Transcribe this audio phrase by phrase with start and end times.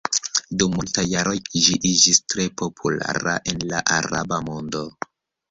[0.61, 1.33] Dum multaj jaroj
[1.65, 4.85] ĝi iĝis tre populara en la araba mondo.